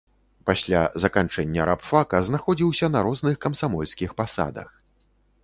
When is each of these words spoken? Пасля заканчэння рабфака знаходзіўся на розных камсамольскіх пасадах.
Пасля 0.49 0.79
заканчэння 1.03 1.67
рабфака 1.71 2.23
знаходзіўся 2.31 2.91
на 2.95 2.99
розных 3.09 3.35
камсамольскіх 3.47 4.19
пасадах. 4.25 4.69